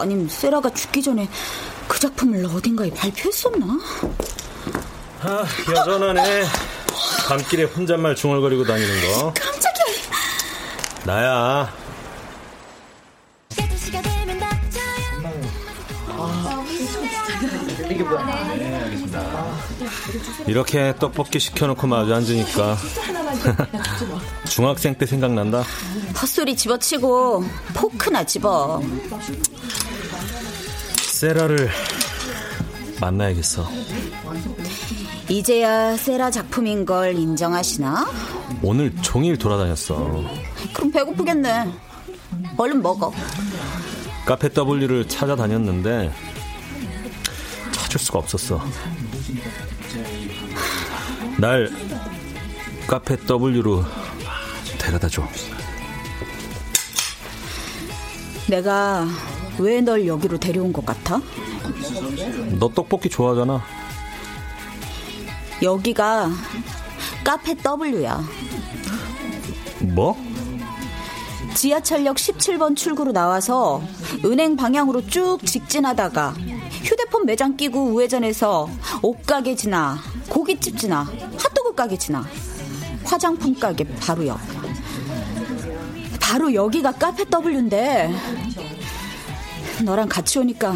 [0.00, 1.28] 아님 세라가 죽기 전에
[1.88, 3.78] 그 작품을 어딘가에 발표했었나?
[5.22, 6.44] 아, 여전하네.
[7.28, 9.34] 밤길에 혼잣말 중얼거리고 다니는 거.
[9.34, 9.84] 깜짝이야.
[11.04, 11.72] 나야.
[20.46, 22.76] 이렇게 떡볶이 시켜놓고 마주 앉으니까
[24.48, 25.62] 중학생 때 생각난다.
[26.20, 28.82] 헛소리 집어치고 포크나 집어.
[31.20, 31.68] 세라를
[32.98, 33.68] 만나야겠어.
[35.28, 38.10] 이제야 세라 작품인 걸 인정하시나?
[38.62, 40.24] 오늘 종일 돌아다녔어.
[40.72, 41.70] 그럼 배고프겠네.
[42.56, 43.12] 얼른 먹어.
[44.24, 46.10] 카페 W를 찾아다녔는데
[47.72, 48.58] 찾을 수가 없었어.
[51.38, 51.70] 날
[52.86, 53.84] 카페 W로
[54.78, 55.28] 데려다 줘.
[58.48, 59.06] 내가
[59.60, 61.20] 왜 널 여기로 데려온 것 같아?
[62.58, 63.62] 너 떡볶이 좋아하잖아.
[65.62, 66.30] 여기가
[67.22, 68.24] 카페 W야.
[69.80, 70.16] 뭐?
[71.54, 73.82] 지하철역 17번 출구로 나와서
[74.24, 76.34] 은행 방향으로 쭉 직진하다가
[76.82, 78.70] 휴대폰 매장 끼고 우회전해서
[79.02, 79.98] 옷가게 지나
[80.30, 81.02] 고깃집 지나
[81.36, 82.24] 핫도그 가게 지나
[83.04, 84.38] 화장품 가게 바로 옆.
[86.18, 88.14] 바로 여기가 카페 W인데
[89.84, 90.74] 너랑 같이 오니까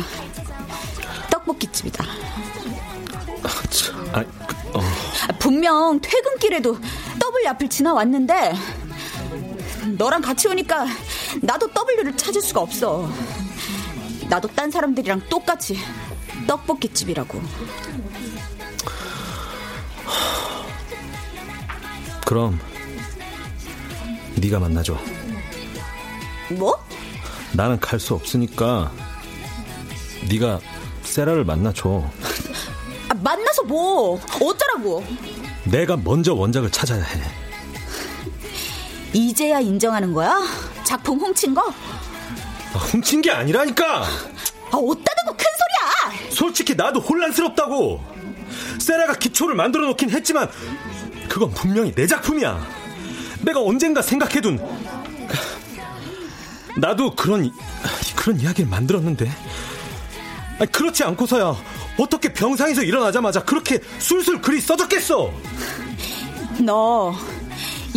[1.30, 2.04] 떡볶이집이다.
[4.12, 4.24] 아,
[4.72, 4.80] 어.
[5.38, 6.78] 분명 퇴근길에도
[7.18, 8.54] W 앞을 지나왔는데
[9.98, 10.86] 너랑 같이 오니까
[11.42, 13.10] 나도 W를 찾을 수가 없어.
[14.28, 15.78] 나도 딴 사람들이랑 똑같이
[16.46, 17.40] 떡볶이집이라고.
[22.24, 22.58] 그럼
[24.36, 24.98] 네가 만나줘.
[26.50, 26.78] 뭐?
[27.54, 28.90] 나는 갈 수 없으니까
[30.28, 30.60] 네가
[31.02, 32.02] 세라를 만나줘.
[33.08, 34.20] 아, 만나서 뭐?
[34.40, 35.04] 어쩌라고?
[35.64, 37.20] 내가 먼저 원작을 찾아야 해.
[39.12, 40.40] 이제야 인정하는 거야?
[40.82, 41.62] 작품 훔친 거?
[42.72, 44.02] 아, 훔친 게 아니라니까.
[44.02, 45.44] 아, 어따 대고 큰
[46.16, 46.30] 소리야.
[46.30, 48.02] 솔직히 나도 혼란스럽다고.
[48.80, 50.48] 세라가 기초를 만들어 놓긴 했지만
[51.28, 52.66] 그건 분명히 내 작품이야.
[53.42, 54.58] 내가 언젠가 생각해둔
[56.76, 57.52] 나도 그런
[58.16, 59.30] 그런 이야기를 만들었는데
[60.58, 61.54] 아니, 그렇지 않고서야
[61.98, 65.32] 어떻게 병상에서 일어나자마자 그렇게 술술 글이 써졌겠어?
[66.60, 67.14] 너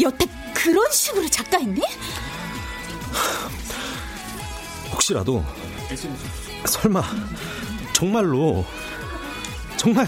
[0.02, 1.82] 여태 그런 식으로 작가했니?
[4.92, 5.44] 혹시라도
[6.66, 7.04] 설마
[7.94, 8.66] 정말로
[9.78, 10.08] 정말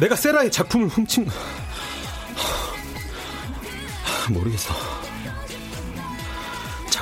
[0.00, 1.28] 내가 세라의 작품을 훔친
[4.30, 5.03] 모르겠어.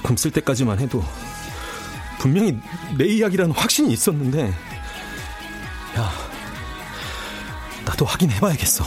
[0.02, 1.02] 작품 쓸 때까지만 해도
[2.18, 2.58] 분명히
[2.98, 4.48] 내 이야기라는 확신이 있었는데
[5.96, 6.12] 야
[7.84, 8.84] 나도 확인해봐야겠어.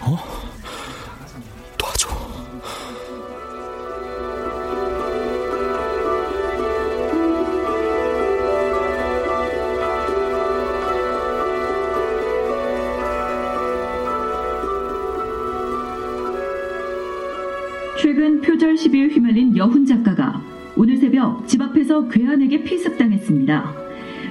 [0.00, 0.41] 어?
[18.42, 20.42] 표절 시비에 휘말린 여훈 작가가
[20.76, 23.74] 오늘 새벽 집 앞에서 괴한에게 피습당했습니다.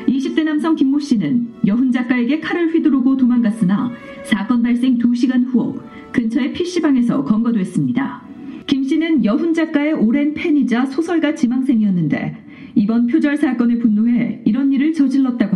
[0.08, 3.92] 20대 남성 김모 씨는 여훈 작가에게 칼을 휘두르고 도망갔으나
[4.24, 5.80] 사건 발생 2시간 후
[6.12, 8.22] 근처의 PC방에서 검거됐습니다.
[8.68, 12.38] 김 씨는 여훈 작가의 오랜 팬이자 소설가 지망생이었는데
[12.76, 15.51] 이번 표절 사건에 분노해 이런 일을 저질렀다고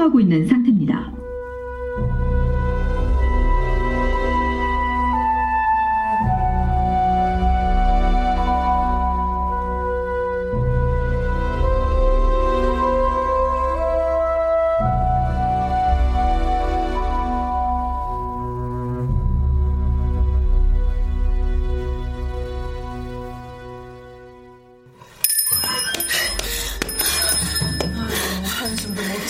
[0.00, 1.12] 계속 함구하고 있는 상태입니다.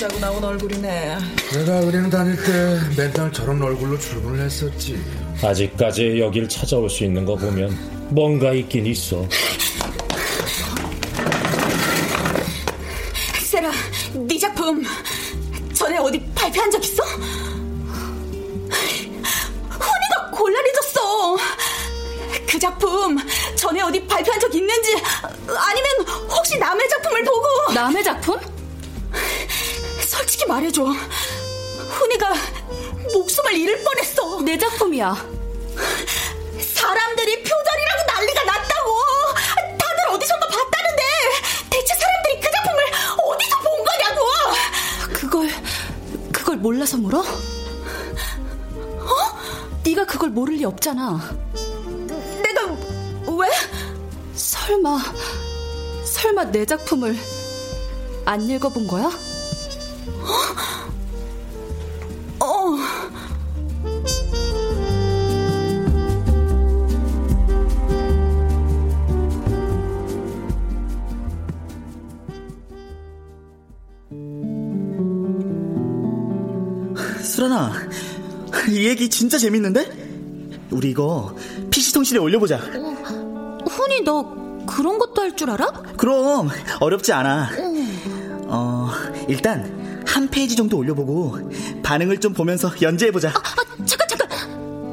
[0.01, 1.19] 자고 나온 얼굴이네.
[1.53, 4.99] 내가 은행 다닐 때 맨날 저런 얼굴로 출근을 했었지.
[5.45, 7.77] 아직까지 여길 찾아올 수 있는 거 보면
[8.09, 9.29] 뭔가 있긴 있어.
[13.43, 13.71] 세라,
[14.27, 14.83] 네 작품
[15.75, 17.03] 전에 어디 발표한 적 있어?
[19.69, 21.37] 훈이가 곤란해졌어.
[22.49, 23.19] 그 작품
[23.55, 24.97] 전에 어디 발표한 적 있는지
[25.47, 25.91] 아니면
[26.31, 28.41] 혹시 남의 작품을 보고 남의 작품?
[30.21, 30.85] 솔직히 말해줘.
[30.85, 32.35] 훈이가
[33.15, 34.43] 목숨을 잃을 뻔했어.
[34.43, 35.15] 내 작품이야.
[36.75, 38.91] 사람들이 표절이라고 난리가 났다고.
[39.79, 41.03] 다들 어디선가 봤다는데
[41.71, 42.85] 대체 사람들이 그 작품을
[43.33, 44.27] 어디서 본 거냐고.
[45.15, 45.49] 그걸
[46.33, 47.21] 그걸 몰라서 물어?
[47.21, 47.25] 어?
[49.83, 51.35] 네가 그걸 모를 리 없잖아.
[52.43, 52.77] 내가
[53.39, 53.49] 왜?
[54.35, 54.99] 설마
[56.05, 57.17] 설마 내 작품을
[58.27, 59.11] 안 읽어본 거야?
[62.41, 62.77] 어.
[77.23, 77.73] 수란아,
[78.69, 80.59] 이 얘기 진짜 재밌는데?
[80.71, 81.35] 우리 이거
[81.71, 82.59] PC통신에 올려보자.
[83.69, 85.67] 훈이 너 그런 것도 할 줄 알아?
[85.97, 86.49] 그럼
[86.81, 87.49] 어렵지 않아.
[88.49, 88.91] 어,
[89.29, 89.80] 일단
[90.11, 91.39] 한 페이지 정도 올려보고
[91.83, 93.33] 반응을 좀 보면서 연재해보자.
[93.87, 94.29] 잠깐 잠깐.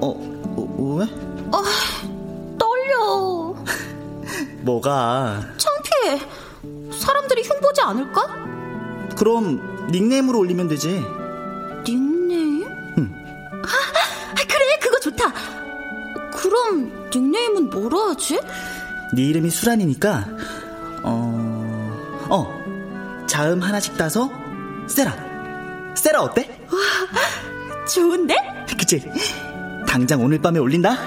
[0.01, 1.05] 어, 어, 왜?
[1.51, 1.63] 아,
[2.59, 3.55] 떨려.
[4.61, 5.41] 뭐가?
[5.57, 6.21] 창피해.
[6.91, 8.27] 사람들이 흉보지 않을까?
[9.17, 11.03] 그럼 닉네임으로 올리면 되지.
[11.83, 12.63] 닉네임?
[12.97, 13.13] 응.
[13.63, 15.33] 아, 그래, 그거 좋다.
[16.33, 18.39] 그럼 닉네임은 뭐로 하지?
[19.15, 20.25] 네 이름이 수란이니까
[21.03, 24.29] 어, 어, 자음 하나씩 따서
[24.97, 25.15] 세라.
[25.93, 26.49] 세라 어때?
[26.71, 28.35] 와, 좋은데?
[28.79, 28.99] 그치?
[29.87, 30.97] 당장 오늘 밤에 올린다.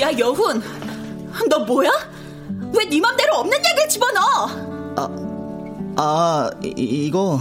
[0.00, 0.62] 야, 여훈.
[1.48, 1.90] 너 뭐야?
[2.76, 4.50] 왜 네 맘대로 없는 얘기를 집어넣어?
[5.98, 7.40] 아, 이, 이거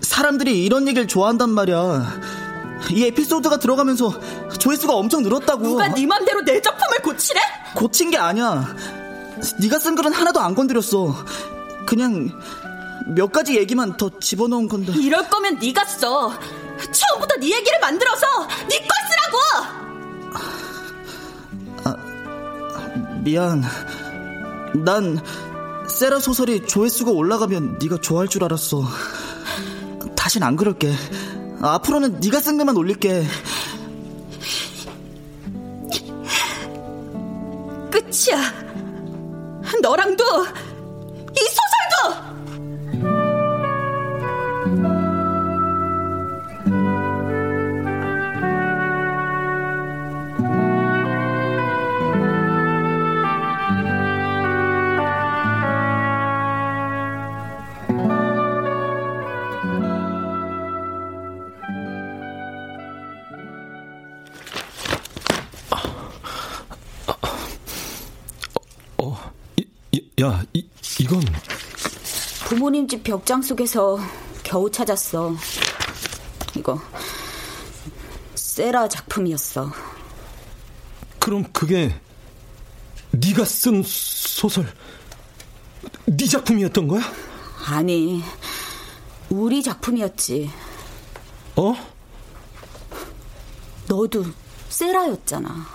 [0.00, 2.20] 사람들이 이런 얘기를 좋아한단 말이야.
[2.90, 4.14] 이 에피소드가 들어가면서
[4.58, 5.62] 조회수가 엄청 늘었다고.
[5.64, 7.40] 누가 네 맘대로 내 작품을 고치래?
[7.78, 8.74] 고친 게 아니야.
[9.60, 11.14] 네가 쓴 글은 하나도 안 건드렸어.
[11.86, 12.28] 그냥
[13.14, 14.92] 몇 가지 얘기만 더 집어넣은 건데.
[14.96, 16.32] 이럴 거면 네가 써.
[16.92, 18.26] 처음부터 네 얘기를 만들어서
[18.68, 19.38] 네 걸 쓰라고.
[23.22, 23.62] 미안.
[24.84, 25.20] 난
[25.88, 28.82] 세라 소설이 조회수가 올라가면 네가 좋아할 줄 알았어.
[30.16, 30.92] 다신 안 그럴게.
[31.62, 33.24] 앞으로는 네가 쓴 글만 올릴게.
[39.98, 40.24] 너랑도
[72.68, 73.98] 부모님 집 벽장 속에서
[74.42, 75.34] 겨우 찾았어.
[76.54, 76.78] 이거
[78.34, 79.72] 세라 작품이었어.
[81.18, 81.98] 그럼 그게
[83.10, 84.70] 네가 쓴 소설
[86.04, 87.00] 네 작품이었던 거야?
[87.68, 88.22] 아니,
[89.30, 90.50] 우리 작품이었지.
[91.56, 91.74] 어?
[93.86, 94.26] 너도
[94.68, 95.66] 세라였잖아.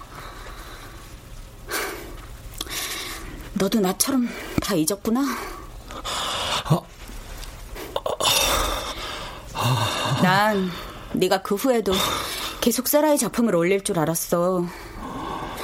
[3.56, 4.30] 너도 나처럼
[4.62, 5.63] 다 잊었구나.
[10.24, 10.70] 난
[11.12, 11.92] 네가 그 후에도
[12.62, 14.66] 계속 세라의 작품을 올릴 줄 알았어.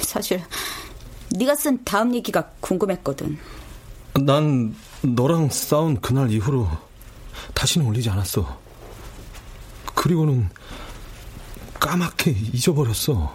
[0.02, 0.44] 사실
[1.32, 3.40] 네가 쓴 다음 얘기가 궁금했거든.
[4.20, 6.68] 난 너랑 싸운 그날 이후로
[7.54, 8.60] 다시는 올리지 않았어.
[9.96, 10.50] 그리고는
[11.80, 13.34] 까맣게 잊어버렸어.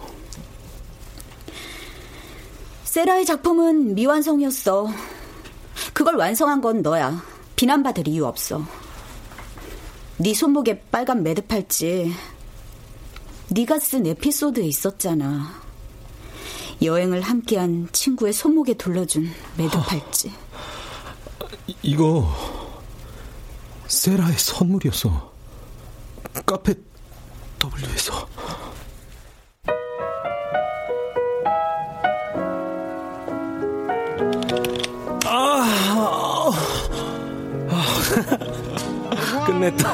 [2.83, 4.89] 세라의 작품은 미완성이었어.
[5.91, 7.19] 그걸 완성한 건 너야.
[7.55, 8.63] 비난받을 이유 없어.
[10.17, 12.13] 네 손목에 빨간 매듭 팔찌.
[13.49, 15.61] 네가 쓴 에피소드에 있었잖아.
[16.81, 20.31] 여행을 함께한 친구의 손목에 둘러준 매듭 팔찌.
[21.81, 22.33] 이거
[23.87, 25.33] 세라의 선물이었어.
[26.45, 26.75] 카페
[27.61, 28.27] W에서.
[39.55, 39.93] 끝냈다.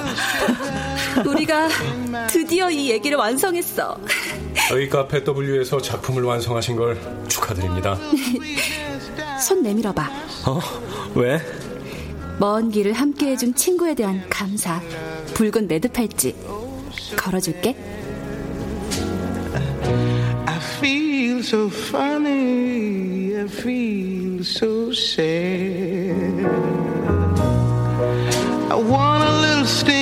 [1.28, 1.70] 우리가
[2.28, 3.98] 드디어 이 얘기를 완성했어.
[4.70, 7.98] 저희 카페 W에서 작품을 완성하신 걸 축하드립니다.
[9.40, 10.10] 손 내밀어 봐.
[10.48, 10.60] 어?
[11.16, 11.40] 왜?
[12.40, 14.82] 먼 길을 함께 해준 친구에 대한 감사.
[15.34, 16.36] 붉은 매드 팔찌.
[17.16, 17.76] 걸어줄게.
[20.48, 26.48] I feel so funny, I feel so sad.
[28.70, 29.11] I want
[29.68, 30.01] still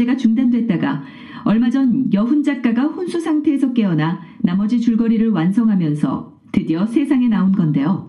[0.00, 1.02] 연재가 중단됐다가
[1.44, 8.08] 얼마 전 여훈 작가가 혼수 상태에서 깨어나 나머지 줄거리를 완성하면서 드디어 세상에 나온 건데요.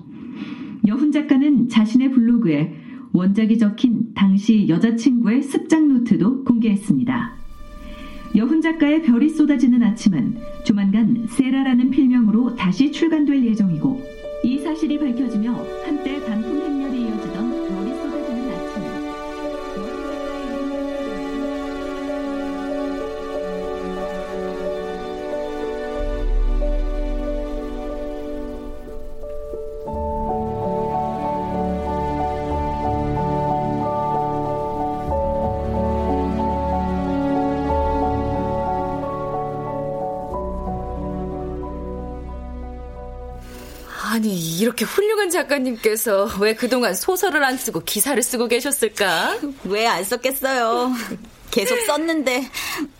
[0.88, 2.76] 여훈 작가는 자신의 블로그에
[3.14, 7.36] 원작이 적힌 당시 여자친구의 습작 노트도 공개했습니다.
[8.38, 14.02] 여훈 작가의 별이 쏟아지는 아침은 조만간 세라라는 필명으로 다시 출간될 예정이고
[14.44, 15.54] 이 사실이 밝혀지며
[15.86, 16.61] 한때 단품
[45.46, 49.38] 작가님께서 왜 그동안 소설을 안 쓰고 기사를 쓰고 계셨을까?
[49.66, 50.94] 왜 안 썼겠어요?
[51.50, 52.50] 계속 썼는데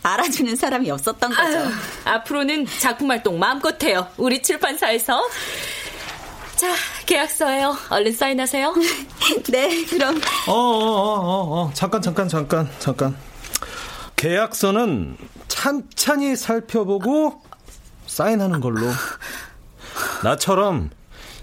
[0.04, 1.42] 알아주는 사람이 없었던 거죠.
[1.60, 1.70] 아유,
[2.06, 4.08] 앞으로는 작품 활동 마음껏 해요.
[4.18, 5.22] 우리 출판사에서.
[6.58, 6.74] 자,
[7.06, 7.76] 계약서예요.
[7.90, 8.76] 얼른 사인하세요.
[9.50, 10.20] 네, 그럼.
[10.48, 11.72] 어, 어, 어, 어, 어.
[11.74, 13.16] 잠깐, 잠깐, 잠깐, 잠깐.
[14.18, 15.18] 계약서는
[15.48, 17.42] 찬찬히 살펴보고
[18.06, 18.82] 사인하는 걸로.
[20.24, 20.90] 나처럼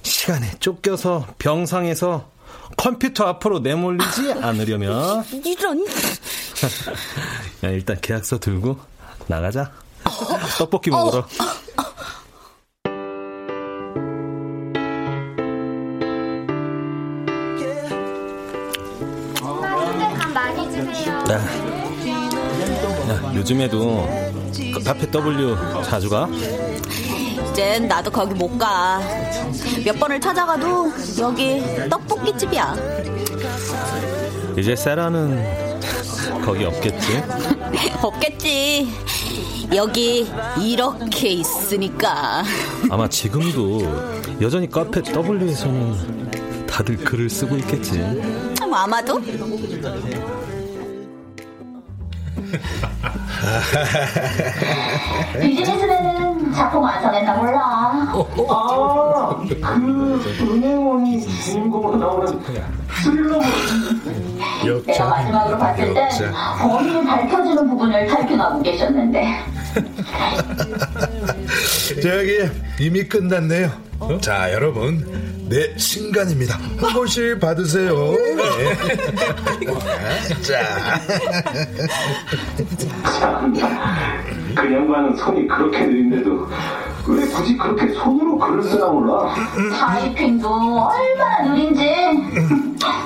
[0.03, 2.31] 시간에 쫓겨서 병상에서
[2.77, 5.85] 컴퓨터 앞으로 내몰리지 않으려면 이런.
[7.65, 8.79] 야, 일단 계약서 들고
[9.27, 9.73] 나가자.
[10.59, 11.27] 떡볶이 먹으러.
[20.19, 21.15] 간 많이 주세요.
[21.31, 21.39] 야,
[23.11, 24.09] 야, 요즘에도
[24.75, 26.29] 그 카페 W 자주 가?
[27.59, 29.01] 이젠 나도 거기 못 가.
[29.85, 32.73] 몇 번을 찾아가도 여기 떡볶이 집이야.
[34.57, 35.91] 이제 세라는
[36.45, 37.21] 거기 없겠지?
[38.01, 38.89] 없겠지.
[39.75, 40.31] 여기
[40.63, 42.45] 이렇게 있으니까.
[42.91, 43.81] 아마 지금도
[44.41, 48.01] 여전히 카페 W에서는 다들 글을 쓰고 있겠지.
[48.73, 49.21] 아마도?
[56.59, 57.61] 작품 완성했나 몰라.
[58.51, 59.55] 아, 그
[60.41, 62.41] 은행원이 주인공으로 나오는
[63.03, 63.39] 스릴러
[64.85, 66.09] 내가 마지막으로 봤을 땐
[66.59, 69.39] 범인을 밝혀주는 부분을 탈균하고 계셨는데.
[72.03, 72.49] 저기
[72.81, 73.71] 이미 끝났네요.
[74.21, 75.07] 자, 여러분,
[75.49, 76.59] 내 신간입니다.
[76.79, 77.95] 한 번씩 받으세요.
[78.37, 78.75] 네.
[80.43, 81.01] 자.
[84.55, 86.49] 그 양반은 손이 그렇게 느린데도
[87.07, 89.35] 왜 굳이 그렇게 손으로 글을 쓰나 몰라?
[89.79, 91.89] 타이핑도 얼마나 느린지.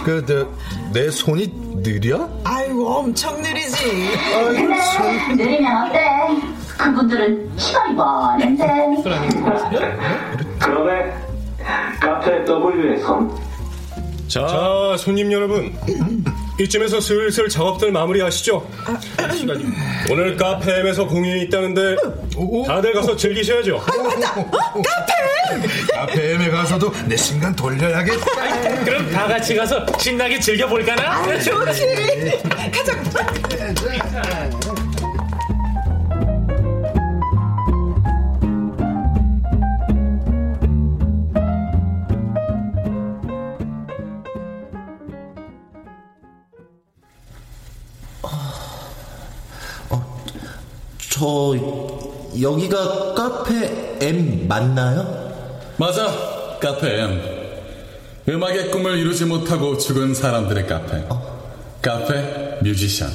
[0.05, 0.49] 그, 저,
[0.93, 2.29] 내 손이 느려?
[2.43, 4.09] 아이고 엄청 느리지.
[5.27, 6.01] 근데 느리면 어때?
[6.77, 8.67] 그분들은 시간이 많은데.
[10.59, 11.32] 그러네.
[12.01, 12.45] 카페
[13.01, 13.31] 손.
[14.29, 15.73] 자, 손님 여러분.
[16.59, 18.67] 이쯤에서 슬슬 작업들 마무리하시죠.
[20.11, 21.97] 오늘 카페엠에서 공연이 있다는데
[22.67, 23.81] 다들 가서 즐기셔야죠.
[25.95, 28.85] 카페엠에 가서도 내 신간 돌려야겠다.
[28.85, 31.11] 그럼 다 같이 가서 신나게 즐겨볼까나?
[31.11, 32.41] 아, 좋지.
[32.73, 32.93] 가자.
[51.23, 51.55] 저
[52.41, 55.33] 여기가 카페 M 맞나요?
[55.77, 56.09] 맞아,
[56.61, 57.23] 카페 M.
[58.29, 61.05] 음악의 꿈을 이루지 못하고 죽은 사람들의 카페.
[61.81, 63.09] 카페 뮤지션.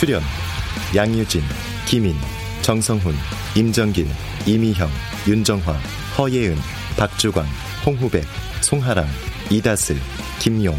[0.00, 0.22] 출연
[0.96, 1.42] 양유진,
[1.86, 2.16] 김인,
[2.62, 3.14] 정성훈,
[3.54, 4.08] 임정길,
[4.46, 4.88] 이미형,
[5.28, 5.74] 윤정화,
[6.16, 6.56] 허예은,
[6.96, 7.46] 박주광,
[7.84, 8.24] 홍후백,
[8.62, 9.06] 송하랑,
[9.50, 9.98] 이다슬,
[10.38, 10.74] 김용,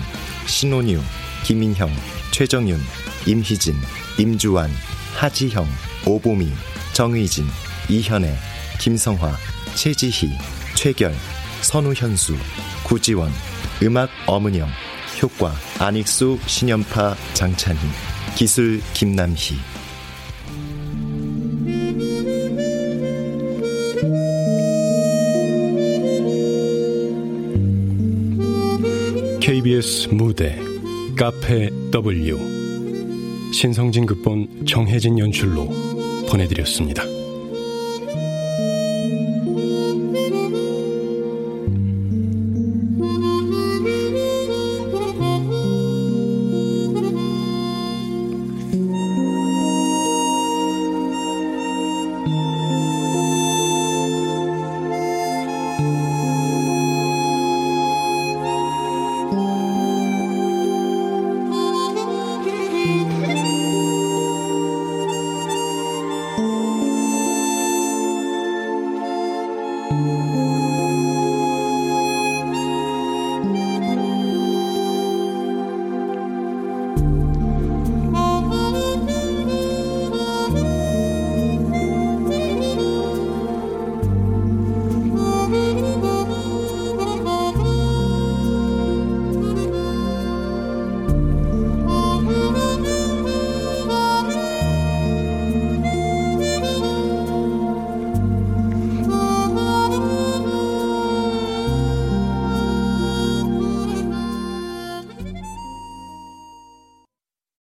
[0.48, 1.00] 신혼유,
[1.44, 1.92] 김인형,
[2.32, 2.82] 최정윤,
[3.28, 3.76] 임희진,
[4.18, 4.72] 임주환,
[5.14, 5.68] 하지형,
[6.08, 6.52] 오보미,
[6.94, 7.46] 정의진,
[7.90, 8.36] 이현애,
[8.80, 9.38] 김성화,
[9.76, 10.32] 최지희,
[10.74, 11.14] 최결,
[11.62, 12.36] 선우현수,
[12.86, 13.32] 구지원,
[13.84, 14.68] 음악 어문영,
[15.22, 19.56] 효과 안익수, 신연파, 장찬희, 기술 김남희
[29.40, 30.60] KBS 무대
[31.18, 35.68] 카페 W 신성진 극본 정혜진 연출로
[36.30, 37.21] 보내드렸습니다.